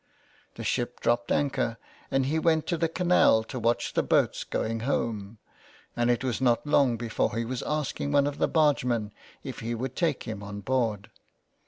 [0.55, 1.77] The ship dropped anchor,
[2.09, 5.37] and he went to the canal to watch the boats going home
[5.95, 9.75] And it was not long before he was asking one of the bargemen if he
[9.75, 11.11] would take him on board.